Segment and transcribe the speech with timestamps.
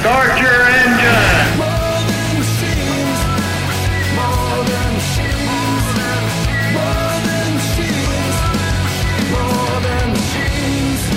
[0.00, 1.58] Start your engine!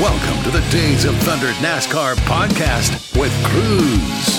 [0.00, 4.38] Welcome to the Days of Thunder NASCAR podcast with Cruz.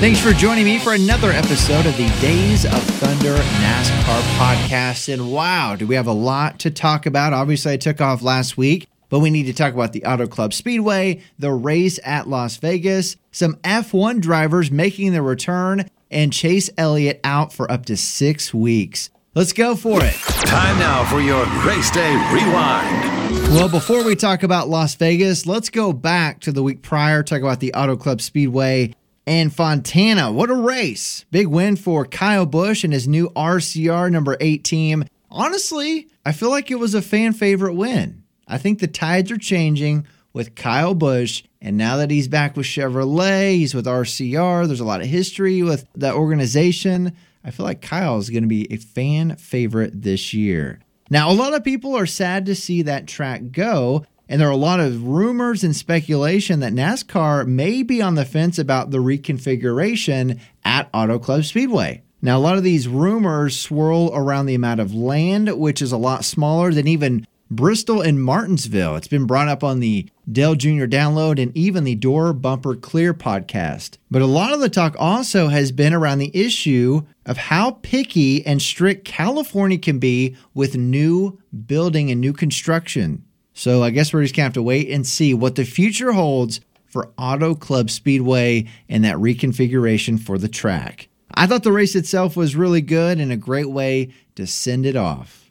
[0.00, 5.12] Thanks for joining me for another episode of the Days of Thunder NASCAR podcast.
[5.12, 7.34] And wow, do we have a lot to talk about?
[7.34, 10.52] Obviously, I took off last week, but we need to talk about the Auto Club
[10.52, 17.20] Speedway, the race at Las Vegas, some F1 drivers making their return, and Chase Elliott
[17.22, 19.10] out for up to six weeks.
[19.36, 20.14] Let's go for it.
[20.46, 23.52] Time now for your race day rewind.
[23.54, 27.40] Well, before we talk about Las Vegas, let's go back to the week prior, talk
[27.40, 28.96] about the Auto Club Speedway
[29.28, 30.32] and Fontana.
[30.32, 31.24] What a race!
[31.30, 35.04] Big win for Kyle Busch and his new RCR number eight team.
[35.30, 38.23] Honestly, I feel like it was a fan favorite win.
[38.46, 42.66] I think the tides are changing with Kyle Busch, and now that he's back with
[42.66, 44.66] Chevrolet, he's with RCR.
[44.66, 47.16] There's a lot of history with that organization.
[47.44, 50.80] I feel like Kyle is going to be a fan favorite this year.
[51.10, 54.52] Now, a lot of people are sad to see that track go, and there are
[54.52, 58.98] a lot of rumors and speculation that NASCAR may be on the fence about the
[58.98, 62.02] reconfiguration at Auto Club Speedway.
[62.22, 65.98] Now, a lot of these rumors swirl around the amount of land, which is a
[65.98, 68.96] lot smaller than even Bristol and Martinsville.
[68.96, 70.86] It's been brought up on the Dale Jr.
[70.86, 73.98] Download and even the Door Bumper Clear podcast.
[74.10, 78.44] But a lot of the talk also has been around the issue of how picky
[78.44, 83.24] and strict California can be with new building and new construction.
[83.52, 86.60] So I guess we're just to have to wait and see what the future holds
[86.86, 91.08] for Auto Club Speedway and that reconfiguration for the track.
[91.32, 94.96] I thought the race itself was really good and a great way to send it
[94.96, 95.43] off.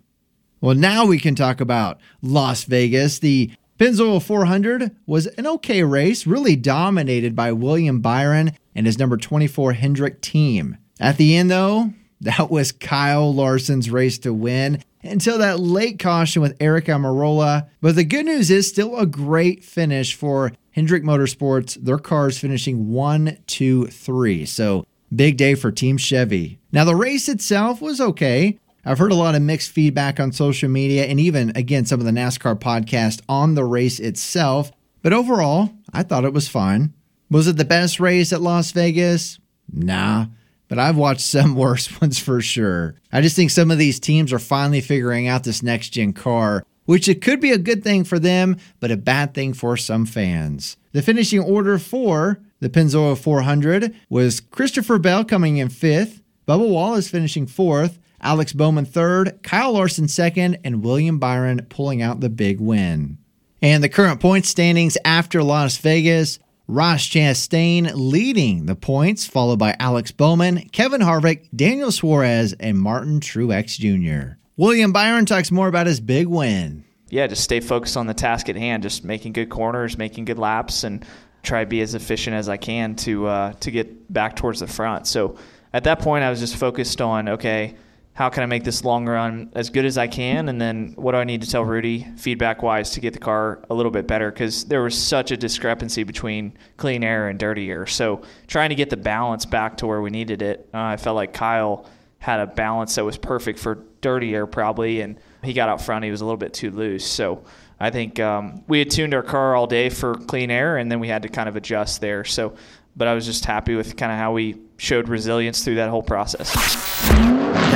[0.63, 3.19] Well, now we can talk about Las Vegas.
[3.19, 9.17] The Pennzoil 400 was an okay race, really dominated by William Byron and his number
[9.17, 10.77] 24 Hendrick team.
[11.01, 11.91] At the end, though,
[12.21, 17.67] that was Kyle Larson's race to win until that late caution with Aric Almirola.
[17.81, 21.75] But the good news is still a great finish for Hendrick Motorsports.
[21.75, 24.45] Their cars finishing one, two, three.
[24.45, 26.59] So big day for Team Chevy.
[26.71, 28.59] Now, the race itself was okay.
[28.85, 32.05] I've heard a lot of mixed feedback on social media and even, again, some of
[32.05, 34.73] the NASCAR podcast on the race itself.
[35.01, 36.93] But overall, I thought it was fine.
[37.31, 39.39] Was it the best race at Las Vegas?
[39.71, 40.25] Nah,
[40.67, 42.95] but I've watched some worse ones for sure.
[43.11, 46.65] I just think some of these teams are finally figuring out this next gen car,
[46.83, 50.05] which it could be a good thing for them, but a bad thing for some
[50.05, 50.75] fans.
[50.91, 57.07] The finishing order for the Pennzoil 400 was Christopher Bell coming in fifth, Bubba Wallace
[57.07, 62.59] finishing fourth, Alex Bowman third, Kyle Larson second, and William Byron pulling out the big
[62.59, 63.17] win.
[63.61, 69.75] And the current point standings after Las Vegas Ross Chastain leading the points, followed by
[69.79, 74.37] Alex Bowman, Kevin Harvick, Daniel Suarez, and Martin Truex Jr.
[74.55, 76.85] William Byron talks more about his big win.
[77.09, 80.39] Yeah, just stay focused on the task at hand, just making good corners, making good
[80.39, 81.05] laps, and
[81.43, 84.67] try to be as efficient as I can to uh, to get back towards the
[84.67, 85.05] front.
[85.05, 85.37] So
[85.73, 87.75] at that point, I was just focused on okay,
[88.13, 90.47] how can I make this long run as good as I can?
[90.47, 93.63] And then what do I need to tell Rudy feedback wise to get the car
[93.71, 94.31] a little bit better?
[94.31, 97.87] Because there was such a discrepancy between clean air and dirty air.
[97.87, 101.15] So trying to get the balance back to where we needed it, uh, I felt
[101.15, 105.01] like Kyle had a balance that was perfect for dirty air probably.
[105.01, 107.05] And he got out front, he was a little bit too loose.
[107.05, 107.43] So
[107.79, 110.99] I think um, we had tuned our car all day for clean air and then
[110.99, 112.23] we had to kind of adjust there.
[112.25, 112.55] So,
[112.95, 116.03] but I was just happy with kind of how we showed resilience through that whole
[116.03, 117.02] process.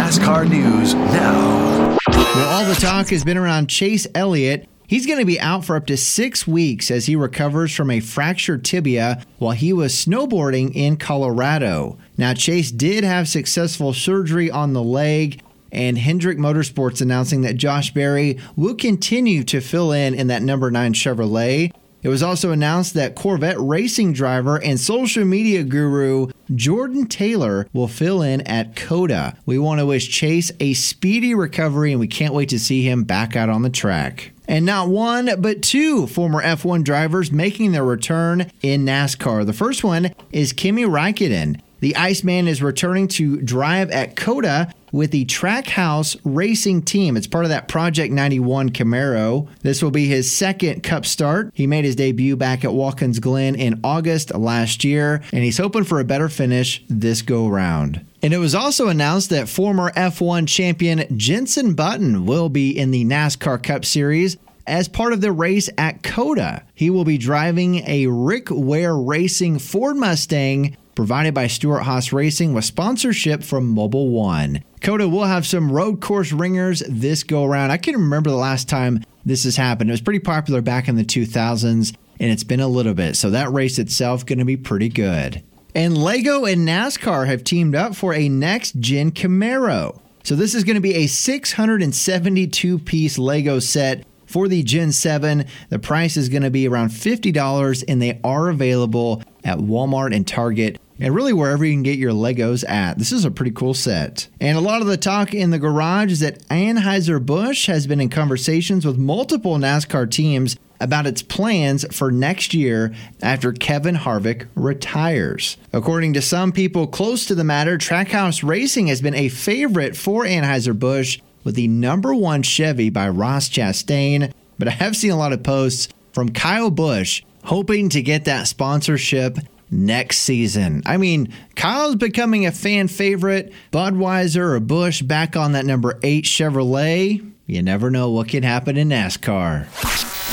[0.07, 1.97] NASCAR news now.
[2.07, 4.66] Well, all the talk has been around Chase Elliott.
[4.88, 8.00] He's going to be out for up to six weeks as he recovers from a
[8.00, 11.97] fractured tibia while he was snowboarding in Colorado.
[12.18, 15.41] Now, Chase did have successful surgery on the leg,
[15.73, 20.72] and Hendrick Motorsports announcing that Josh Berry will continue to fill in in that number
[20.72, 21.74] nine Chevrolet.
[22.01, 27.88] It was also announced that Corvette racing driver and social media guru Jordan Taylor will
[27.88, 29.38] fill in at COTA.
[29.46, 33.04] We want to wish Chase a speedy recovery and we can't wait to see him
[33.04, 34.32] back out on the track.
[34.48, 39.46] And not one, but two former F1 drivers making their return in NASCAR.
[39.46, 41.60] The first one is Kimi Raikkonen.
[41.80, 47.16] The Iceman is returning to drive at COTA with the Trackhouse Racing Team.
[47.16, 49.48] It's part of that Project 91 Camaro.
[49.62, 51.52] This will be his second Cup start.
[51.54, 55.84] He made his debut back at Watkins Glen in August last year, and he's hoping
[55.84, 58.04] for a better finish this go round.
[58.24, 63.06] And it was also announced that former F1 champion Jenson Button will be in the
[63.06, 64.36] NASCAR Cup Series
[64.66, 66.64] as part of the race at COTA.
[66.74, 72.56] He will be driving a Rick Ware Racing Ford Mustang provided by Stewart Haas Racing
[72.56, 74.64] with sponsorship from Mobil One.
[74.81, 77.71] COTA will have some road course ringers this go around.
[77.71, 79.89] I can remember the last time this has happened.
[79.89, 83.15] It was pretty popular back in the 2000s, and it's been a little bit.
[83.15, 85.44] So that race itself going to be pretty good.
[85.75, 90.00] And Lego and NASCAR have teamed up for a next gen Camaro.
[90.24, 95.45] So this is going to be a 672 piece Lego set for the Gen 7.
[95.69, 100.27] The price is going to be around $50 and they are available at Walmart and
[100.27, 102.98] Target and really wherever you can get your Legos at.
[102.98, 104.28] This is a pretty cool set.
[104.40, 108.10] And a lot of the talk in the garage is that Anheuser-Busch has been in
[108.10, 115.58] conversations with multiple NASCAR teams about its plans for next year after Kevin Harvick retires.
[115.74, 120.24] According to some people close to the matter, Trackhouse Racing has been a favorite for
[120.24, 125.34] Anheuser-Busch with the number one Chevy by Ross Chastain, but I have seen a lot
[125.34, 129.38] of posts from Kyle Busch hoping to get that sponsorship
[129.69, 130.81] next season.
[130.86, 133.54] I mean, Kyle's becoming a fan favorite.
[133.72, 137.31] Budweiser or Busch back on that number eight Chevrolet.
[137.46, 139.68] You never know what can happen in NASCAR.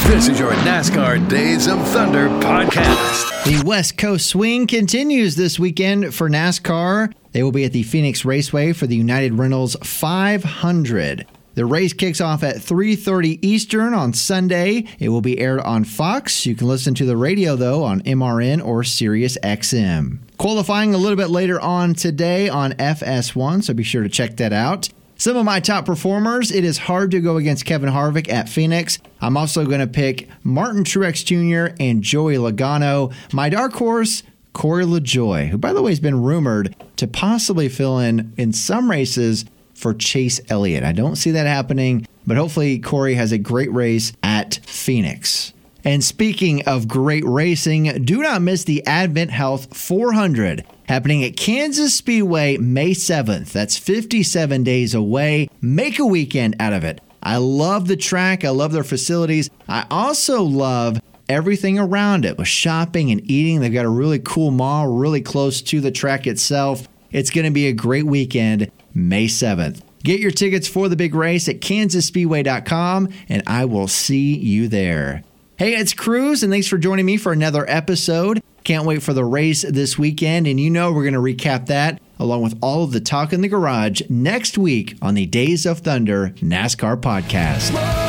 [0.09, 3.45] This is your NASCAR Days of Thunder podcast.
[3.45, 7.13] The West Coast swing continues this weekend for NASCAR.
[7.33, 11.27] They will be at the Phoenix Raceway for the United Rentals 500.
[11.55, 14.87] The race kicks off at 3:30 Eastern on Sunday.
[14.99, 16.47] It will be aired on Fox.
[16.47, 20.19] You can listen to the radio though on MRN or Sirius XM.
[20.37, 24.53] Qualifying a little bit later on today on FS1, so be sure to check that
[24.53, 24.89] out.
[25.17, 28.99] Some of my top performers, it is hard to go against Kevin Harvick at Phoenix.
[29.21, 31.77] I'm also going to pick Martin Truex Jr.
[31.79, 33.13] and Joey Logano.
[33.33, 34.25] My dark horse,
[34.55, 38.91] Corey LaJoie, who by the way has been rumored to possibly fill in in some
[38.91, 39.45] races
[39.85, 40.83] for Chase Elliott.
[40.83, 45.53] I don't see that happening, but hopefully Corey has a great race at Phoenix.
[45.85, 51.95] And speaking of great racing, do not miss the Advent Health 400 happening at Kansas
[51.95, 53.53] Speedway May 7th.
[53.53, 55.51] That's 57 days away.
[55.61, 57.03] Make a weekend out of it.
[57.23, 59.51] I love the track, I love their facilities.
[59.69, 60.99] I also love
[61.29, 63.61] everything around it with shopping and eating.
[63.61, 66.89] They've got a really cool mall really close to the track itself.
[67.15, 69.83] It's going to be a great weekend, May 7th.
[70.03, 75.23] Get your tickets for the big race at kansasspeedway.com, and I will see you there.
[75.57, 78.43] Hey, it's Cruz, and thanks for joining me for another episode.
[78.65, 82.01] Can't wait for the race this weekend, and you know we're going to recap that
[82.19, 85.81] along with all of the talk in the garage next week on the Days of
[85.81, 88.04] Thunder NASCAR podcast.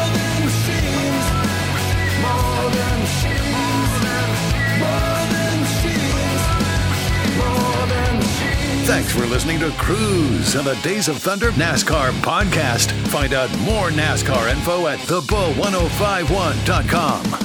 [8.85, 12.91] Thanks for listening to Cruz on the Days of Thunder NASCAR podcast.
[13.07, 17.44] Find out more NASCAR info at thebull1051.com.